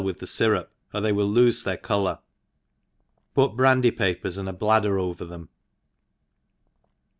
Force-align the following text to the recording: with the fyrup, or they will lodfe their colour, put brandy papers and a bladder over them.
with 0.03 0.17
the 0.17 0.25
fyrup, 0.25 0.69
or 0.95 0.99
they 0.99 1.11
will 1.11 1.29
lodfe 1.29 1.63
their 1.63 1.77
colour, 1.77 2.17
put 3.35 3.55
brandy 3.55 3.91
papers 3.91 4.35
and 4.35 4.49
a 4.49 4.53
bladder 4.53 4.97
over 4.97 5.25
them. 5.25 5.47